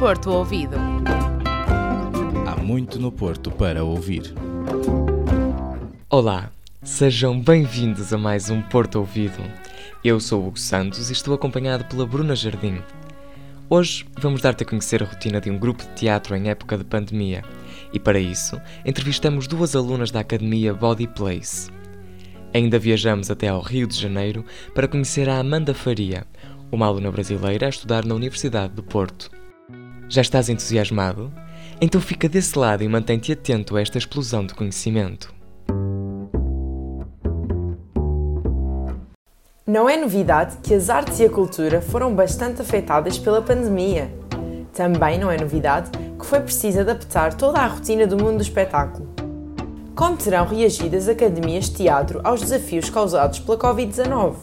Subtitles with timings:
[0.00, 0.76] Porto Ouvido.
[2.46, 4.32] Há muito no Porto para ouvir.
[6.08, 6.50] Olá,
[6.82, 9.42] sejam bem-vindos a mais um Porto Ouvido.
[10.02, 12.82] Eu sou o Hugo Santos e estou acompanhado pela Bruna Jardim.
[13.68, 16.84] Hoje vamos dar-te a conhecer a rotina de um grupo de teatro em época de
[16.84, 17.44] pandemia
[17.92, 21.70] e, para isso, entrevistamos duas alunas da Academia Body Place.
[22.54, 26.26] Ainda viajamos até ao Rio de Janeiro para conhecer a Amanda Faria,
[26.72, 29.39] uma aluna brasileira a estudar na Universidade do Porto.
[30.10, 31.32] Já estás entusiasmado?
[31.80, 35.32] Então fica desse lado e mantém-te atento a esta explosão de conhecimento.
[39.64, 44.12] Não é novidade que as artes e a cultura foram bastante afetadas pela pandemia.
[44.74, 49.08] Também não é novidade que foi preciso adaptar toda a rotina do mundo do espetáculo.
[49.94, 54.34] Como terão reagido as academias de teatro aos desafios causados pela Covid-19?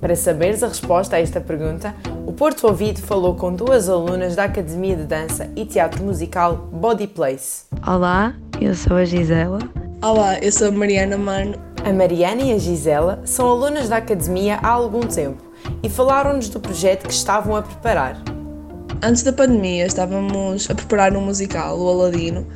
[0.00, 1.92] Para saberes a resposta a esta pergunta,
[2.36, 7.64] Porto Ouvido falou com duas alunas da Academia de Dança e Teatro Musical Body Place.
[7.86, 9.58] Olá, eu sou a Gisela.
[10.02, 11.54] Olá, eu sou a Mariana Mano.
[11.82, 15.42] A Mariana e a Gisela são alunas da Academia há algum tempo
[15.82, 18.20] e falaram-nos do projeto que estavam a preparar.
[19.02, 22.46] Antes da pandemia, estávamos a preparar um musical, o Aladino.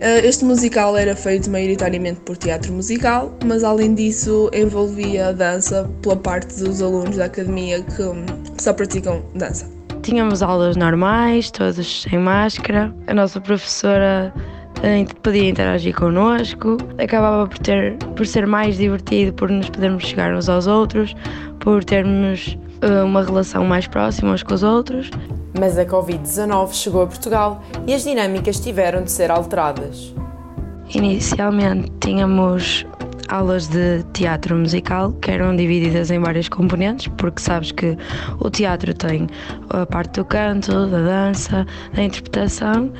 [0.00, 5.88] Eh, Este musical era feito maioritariamente por teatro musical, mas além disso envolvia a dança
[6.00, 8.24] pela parte dos alunos da academia que hum,
[8.58, 9.70] só praticam dança.
[10.02, 12.94] Tínhamos aulas normais, todos sem máscara.
[13.06, 14.32] A nossa professora
[14.82, 16.78] eh, podia interagir connosco.
[16.98, 21.14] Acabava por, ter, por ser mais divertido, por nos podermos chegar uns aos outros,
[21.58, 25.10] por termos eh, uma relação mais próxima uns com os outros.
[25.58, 30.14] Mas a Covid-19 chegou a Portugal e as dinâmicas tiveram de ser alteradas.
[30.94, 32.84] Inicialmente tínhamos
[33.28, 37.96] aulas de teatro musical que eram divididas em várias componentes, porque sabes que
[38.40, 39.28] o teatro tem
[39.70, 42.92] a parte do canto, da dança, da interpretação,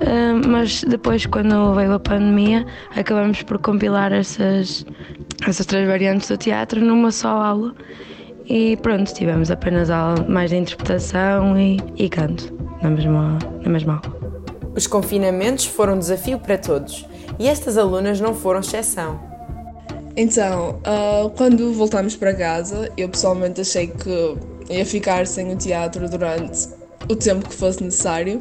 [0.00, 2.66] eh, mas depois, quando veio a pandemia,
[2.96, 4.84] acabamos por compilar essas,
[5.46, 7.74] essas três variantes do teatro numa só aula.
[8.48, 12.50] E pronto, tivemos apenas aula mais de interpretação e, e canto
[12.82, 14.18] na mesma, na mesma aula.
[14.74, 17.04] Os confinamentos foram um desafio para todos
[17.38, 19.20] e estas alunas não foram exceção.
[20.16, 24.36] Então, ah, quando voltámos para casa, eu pessoalmente achei que
[24.70, 26.68] ia ficar sem o teatro durante
[27.08, 28.38] o tempo que fosse necessário.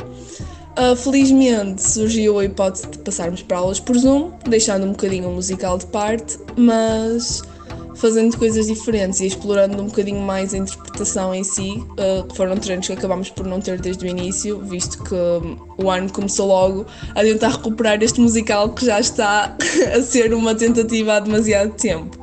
[0.77, 5.33] Ah, felizmente surgiu a hipótese de passarmos para aulas por Zoom, deixando um bocadinho o
[5.33, 7.43] musical de parte, mas
[7.97, 11.83] fazendo coisas diferentes e explorando um bocadinho mais a interpretação em si,
[12.29, 15.89] que foram treinos que acabámos por não ter desde o início, visto que um, o
[15.89, 16.85] ano começou logo
[17.15, 19.55] a tentar recuperar este musical que já está
[19.95, 22.17] a ser uma tentativa há demasiado tempo.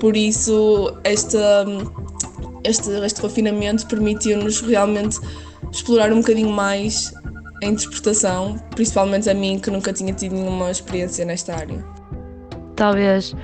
[0.00, 1.64] Por isso, esta,
[2.64, 5.20] este, este confinamento permitiu-nos realmente
[5.70, 7.14] explorar um bocadinho mais
[7.62, 11.84] a interpretação, principalmente a mim que nunca tinha tido nenhuma experiência nesta área.
[12.74, 13.36] Talvez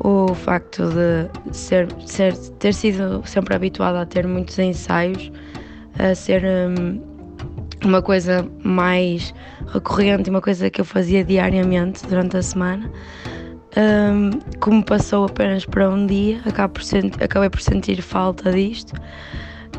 [0.00, 5.30] o facto de ser, ser, ter sido sempre habituada a ter muitos ensaios,
[5.98, 7.00] a ser hum,
[7.84, 9.34] uma coisa mais
[9.68, 12.90] recorrente, uma coisa que eu fazia diariamente durante a semana,
[13.76, 14.30] hum,
[14.60, 16.40] como passou apenas para um dia,
[16.72, 18.92] por, sent, acabei por sentir falta disto.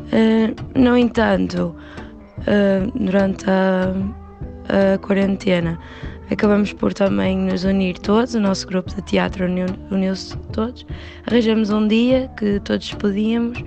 [0.08, 1.76] Uh, no entanto,
[2.40, 3.94] uh, durante a,
[4.70, 5.80] a quarentena,
[6.32, 10.86] acabamos por também nos unir todos, o nosso grupo de teatro uniu- uniu-se todos,
[11.26, 13.64] arranjamos um dia que todos podíamos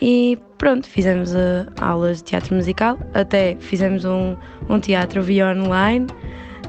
[0.00, 4.36] e pronto, fizemos uh, aulas de teatro musical, até fizemos um,
[4.68, 6.06] um teatro via online,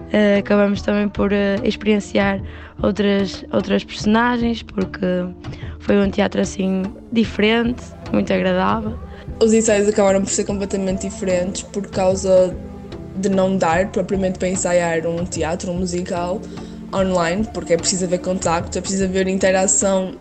[0.10, 2.42] Uh, acabamos também por uh, experienciar
[2.82, 5.06] outras, outras personagens, porque
[5.82, 6.82] foi um teatro assim
[7.12, 8.98] diferente, muito agradável.
[9.40, 12.58] Os ensaios acabaram por ser completamente diferentes por causa
[13.20, 16.42] de não dar propriamente para ensaiar um teatro, um musical
[16.94, 20.14] online, porque é preciso haver contacto, é preciso haver interação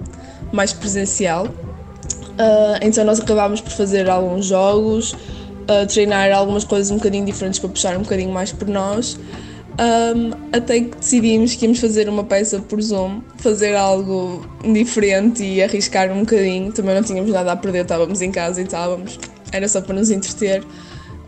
[0.52, 1.46] mais presencial.
[1.46, 7.58] Uh, então nós acabámos por fazer alguns jogos, uh, treinar algumas coisas um bocadinho diferentes
[7.58, 9.18] para puxar um bocadinho mais por nós.
[9.80, 15.62] Um, até que decidimos que íamos fazer uma peça por Zoom, fazer algo diferente e
[15.62, 16.72] arriscar um bocadinho.
[16.72, 19.20] Também não tínhamos nada a perder, estávamos em casa e estávamos,
[19.52, 20.64] era só para nos entreter.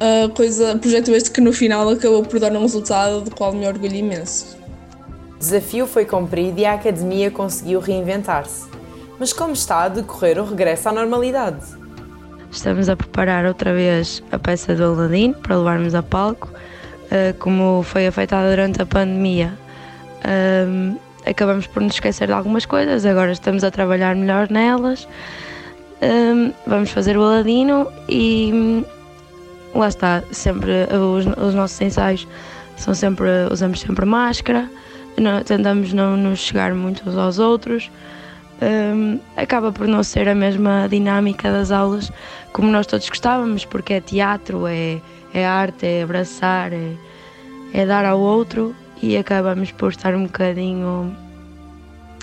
[0.01, 3.67] Uh, coisa, projeto este que no final acabou por dar um resultado do qual me
[3.67, 4.57] orgulho imenso.
[5.35, 8.67] O desafio foi cumprido e a academia conseguiu reinventar-se.
[9.19, 11.67] Mas como está a decorrer o regresso à normalidade?
[12.51, 16.49] Estamos a preparar outra vez a peça do Aladdin para levarmos a palco.
[16.49, 19.53] Uh, como foi afetada durante a pandemia,
[20.67, 20.97] um,
[21.27, 25.07] acabamos por nos esquecer de algumas coisas, agora estamos a trabalhar melhor nelas.
[26.01, 28.83] Um, vamos fazer o Aladino e
[29.75, 32.27] lá está, sempre os, os nossos ensaios
[32.77, 34.69] são sempre, usamos sempre máscara,
[35.17, 37.91] não, tentamos não nos chegar muito uns aos outros.
[38.63, 42.13] Um, acaba por não ser a mesma dinâmica das aulas
[42.53, 45.01] como nós todos gostávamos, porque é teatro, é,
[45.33, 46.93] é arte, é abraçar, é,
[47.73, 51.17] é dar ao outro e acabamos por estar um bocadinho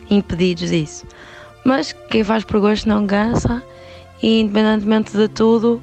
[0.09, 1.05] impedidos disso.
[1.63, 3.63] Mas quem faz por gosto não cansa
[4.21, 5.81] e independentemente de tudo,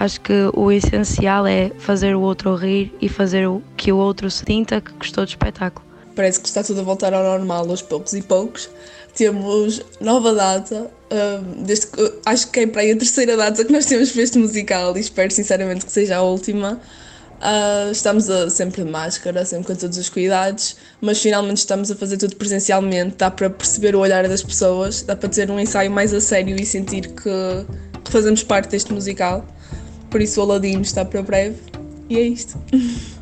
[0.00, 4.80] acho que o essencial é fazer o outro rir e fazer que o outro sinta
[4.80, 5.86] que gostou do espetáculo.
[6.16, 8.70] Parece que está tudo a voltar ao normal aos poucos e poucos.
[9.14, 13.70] Temos nova data, um, desde que, acho que é para aí a terceira data que
[13.70, 16.80] nós temos para este musical e espero sinceramente que seja a última.
[17.40, 21.94] Uh, estamos a, sempre de máscara, sempre com todos os cuidados, mas finalmente estamos a
[21.94, 23.16] fazer tudo presencialmente.
[23.18, 26.56] Dá para perceber o olhar das pessoas, dá para ter um ensaio mais a sério
[26.56, 27.66] e sentir que,
[28.02, 29.44] que fazemos parte deste musical.
[30.10, 31.56] Por isso, o Aladino está para breve.
[32.08, 32.58] E é isto.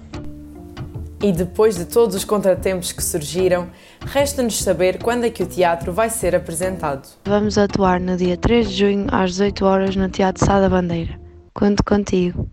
[1.20, 3.68] E depois de todos os contratempos que surgiram,
[4.06, 7.08] resta-nos saber quando é que o teatro vai ser apresentado.
[7.24, 11.18] Vamos atuar no dia 3 de junho às 18 horas no Teatro Sá da Bandeira.
[11.52, 12.48] Conto contigo.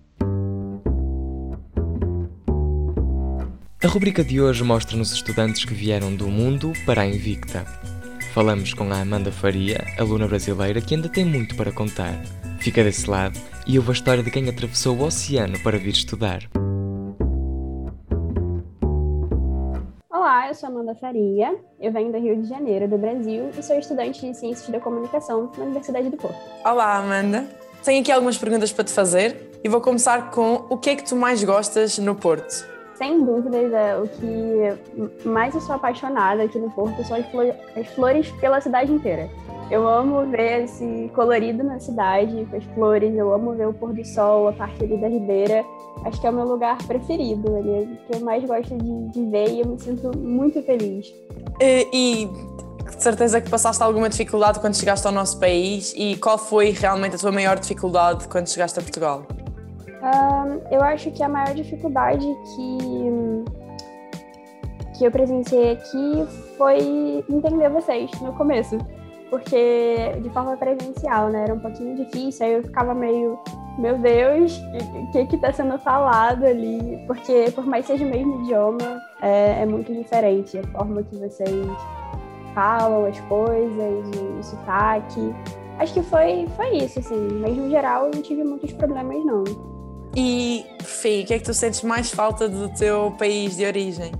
[3.84, 7.64] A rubrica de hoje mostra-nos estudantes que vieram do mundo para a Invicta.
[8.34, 12.20] Falamos com a Amanda Faria, aluna brasileira que ainda tem muito para contar.
[12.66, 16.40] Fica desse lado e ouve a história de quem atravessou o oceano para vir estudar.
[20.10, 23.78] Olá, eu sou Amanda Faria, eu venho do Rio de Janeiro, do Brasil, e sou
[23.78, 26.40] estudante de Ciências da Comunicação na Universidade do Porto.
[26.66, 27.46] Olá, Amanda.
[27.84, 31.04] Tenho aqui algumas perguntas para te fazer e vou começar com o que é que
[31.04, 32.66] tu mais gostas no Porto?
[32.96, 37.54] Sem dúvidas, é, o que mais eu sou apaixonada aqui no Porto são as flores,
[37.78, 39.30] as flores pela cidade inteira.
[39.72, 43.94] Eu amo ver esse colorido na cidade, com as flores, eu amo ver o pôr
[43.94, 45.66] do sol, a parte ali da ribeira.
[46.06, 49.10] Acho que é o meu lugar preferido, ali, é o que eu mais gosto de,
[49.10, 51.12] de ver e eu me sinto muito feliz.
[51.60, 52.30] E, e
[52.96, 57.16] de certeza que passaste alguma dificuldade quando chegaste ao nosso país e qual foi realmente
[57.16, 59.24] a tua maior dificuldade quando chegaste a Portugal?
[60.06, 63.46] Um, eu acho que a maior dificuldade que,
[65.00, 68.78] que eu presenciei aqui foi entender vocês no começo.
[69.30, 71.44] Porque de forma presencial, né?
[71.44, 73.40] Era um pouquinho difícil, aí eu ficava meio,
[73.78, 74.62] meu Deus,
[74.94, 77.04] o que que tá sendo falado ali?
[77.08, 81.16] Porque por mais que seja o mesmo idioma, é, é muito diferente a forma que
[81.18, 81.68] vocês
[82.54, 84.06] falam as coisas,
[84.40, 85.36] o sotaque.
[85.78, 87.28] Acho que foi, foi isso, assim.
[87.42, 89.44] Mas no geral eu não tive muitos problemas, não.
[90.16, 94.14] E, Fê, o que é que tu sentes mais falta do teu país de origem?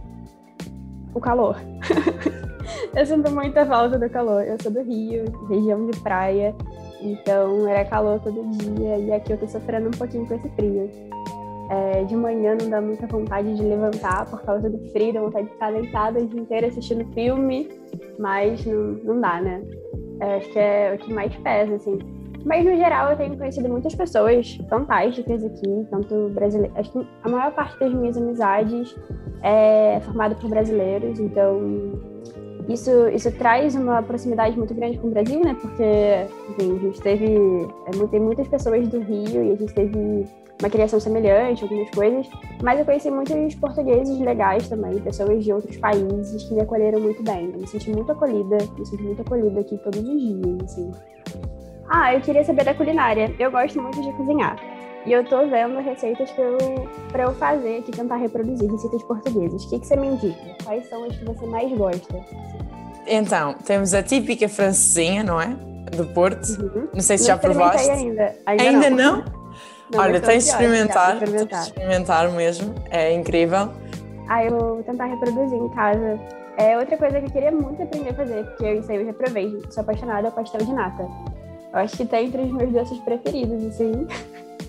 [1.14, 1.58] O calor.
[2.96, 4.44] eu sinto muita falta do calor.
[4.44, 6.56] Eu sou do Rio, região de praia,
[7.02, 10.90] então era calor todo dia e aqui eu tô sofrendo um pouquinho com esse frio.
[11.70, 15.48] É, de manhã não dá muita vontade de levantar por causa do frio, dá vontade
[15.48, 17.70] de ficar deitada o dia inteiro assistindo filme,
[18.20, 19.62] mas não, não dá, né?
[20.22, 22.00] É, acho que é o que mais pesa, assim.
[22.46, 26.78] Mas, no geral, eu tenho conhecido muitas pessoas fantásticas aqui, tanto brasileiras.
[26.78, 28.96] Acho que a maior parte das minhas amizades
[29.42, 32.15] é formada por brasileiros, então
[32.68, 35.56] isso, isso traz uma proximidade muito grande com o Brasil, né?
[35.60, 35.84] Porque,
[36.50, 37.26] enfim, a gente teve.
[37.86, 40.26] É, tem muitas pessoas do Rio e a gente teve
[40.60, 42.30] uma criação semelhante, algumas coisas,
[42.64, 47.22] mas eu conheci muitos portugueses legais também, pessoas de outros países que me acolheram muito
[47.24, 47.52] bem.
[47.54, 50.92] Eu me senti muito acolhida, me senti muito acolhida aqui todos os dias, assim.
[51.88, 53.34] Ah, eu queria saber da culinária.
[53.38, 54.58] Eu gosto muito de cozinhar.
[55.06, 56.58] E eu tô vendo receitas para eu,
[57.12, 59.64] pra eu fazer aqui, tentar reproduzir receitas portuguesas.
[59.64, 60.56] O que, que você me indica?
[60.64, 62.26] Quais são as que você mais gosta?
[63.08, 65.48] Então, temos a típica francesinha, não é?
[65.96, 66.48] Do Porto.
[66.60, 66.88] Uhum.
[66.94, 67.90] Não sei se não já provaste.
[67.90, 69.18] Ainda, ainda, ainda não?
[69.18, 69.26] não?
[69.92, 71.20] não Olha, tens de experimentar.
[71.20, 72.74] Tens Tens de experimentar mesmo.
[72.90, 73.70] É incrível.
[74.28, 76.20] Ah, eu vou tentar reproduzir em casa.
[76.58, 79.08] É outra coisa que eu queria muito aprender a fazer, porque eu, isso aí
[79.44, 81.04] eu sou apaixonada, é pastel de nata.
[81.74, 84.08] Eu acho que tá entre os meus doces preferidos, assim.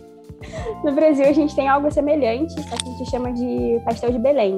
[0.85, 4.19] no Brasil a gente tem algo semelhante, só que a gente chama de pastel de
[4.19, 4.57] Belém.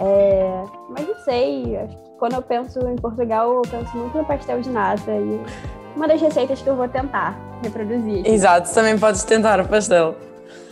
[0.00, 0.64] É...
[0.90, 4.60] Mas não sei, acho que quando eu penso em Portugal, eu penso muito no pastel
[4.60, 5.10] de nata.
[5.10, 5.40] E
[5.94, 8.26] uma das receitas que eu vou tentar reproduzir.
[8.26, 10.14] Exato, também podes tentar o pastel.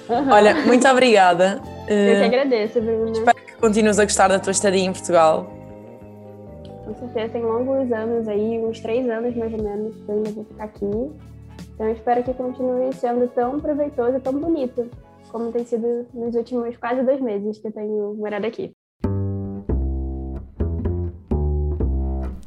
[0.08, 0.30] Uhum.
[0.30, 1.60] Olha, muito obrigada.
[1.88, 3.10] Eu que agradeço, Bruna.
[3.10, 5.46] Espero que continues a gostar da tua estadia em Portugal.
[6.84, 10.30] Com certeza, tem longos anos aí, uns três anos mais ou menos, que eu ainda
[10.30, 11.12] vou ficar aqui.
[11.74, 14.88] Então, eu espero que continue sendo tão proveitoso e tão bonito
[15.32, 18.72] como tem sido nos últimos quase dois meses que eu tenho morado aqui.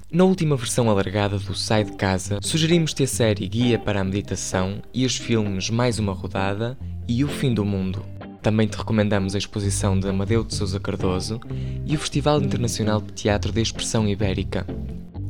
[0.10, 4.82] Na última versão alargada do Sai de Casa, sugerimos-te a série Guia para a Meditação
[4.94, 8.06] e os filmes Mais uma Rodada e O Fim do Mundo.
[8.42, 11.42] Também te recomendamos a exposição de Amadeu de Sousa Cardoso
[11.86, 14.66] e o Festival Internacional de Teatro da Expressão Ibérica.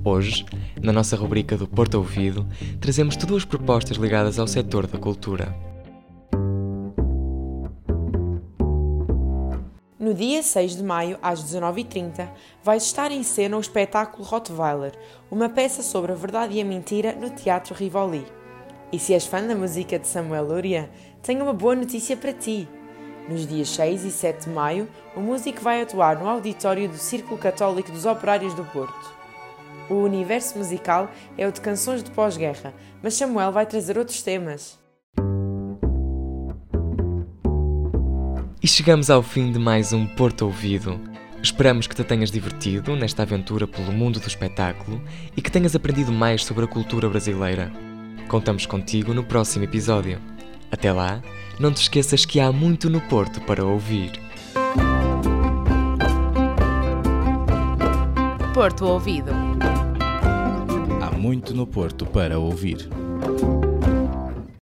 [0.04, 0.46] Hoje,
[0.80, 2.46] na nossa rubrica do Porto Ouvido,
[2.80, 5.58] trazemos-te duas propostas ligadas ao setor da cultura.
[10.18, 12.28] Dia 6 de maio, às 19h30,
[12.64, 14.94] vai estar em cena o espetáculo Rottweiler,
[15.30, 18.26] uma peça sobre a verdade e a mentira no Teatro Rivoli.
[18.92, 20.90] E se és fã da música de Samuel Luria,
[21.22, 22.68] tenho uma boa notícia para ti.
[23.30, 27.38] Nos dias 6 e 7 de maio, o músico vai atuar no auditório do Círculo
[27.38, 29.16] Católico dos Operários do Porto.
[29.88, 34.80] O universo musical é o de canções de pós-guerra, mas Samuel vai trazer outros temas.
[38.68, 41.00] E chegamos ao fim de mais um Porto Ouvido.
[41.42, 45.02] Esperamos que te tenhas divertido nesta aventura pelo mundo do espetáculo
[45.38, 47.72] e que tenhas aprendido mais sobre a cultura brasileira.
[48.28, 50.20] Contamos contigo no próximo episódio.
[50.70, 51.22] Até lá,
[51.58, 54.12] não te esqueças que há muito no Porto para ouvir.
[58.54, 59.32] Porto Ouvido.
[61.02, 62.90] Há muito no Porto para ouvir.